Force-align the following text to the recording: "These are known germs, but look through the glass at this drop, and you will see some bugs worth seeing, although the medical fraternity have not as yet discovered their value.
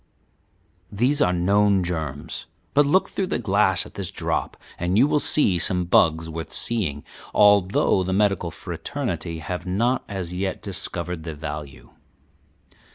"These 0.91 1.21
are 1.21 1.31
known 1.31 1.83
germs, 1.83 2.47
but 2.73 2.87
look 2.87 3.07
through 3.07 3.27
the 3.27 3.37
glass 3.37 3.85
at 3.85 3.93
this 3.93 4.09
drop, 4.09 4.57
and 4.79 4.97
you 4.97 5.05
will 5.07 5.19
see 5.19 5.59
some 5.59 5.85
bugs 5.85 6.27
worth 6.27 6.51
seeing, 6.51 7.03
although 7.35 8.01
the 8.03 8.11
medical 8.11 8.49
fraternity 8.49 9.37
have 9.37 9.67
not 9.67 10.03
as 10.09 10.33
yet 10.33 10.63
discovered 10.63 11.21
their 11.21 11.35
value. 11.35 11.91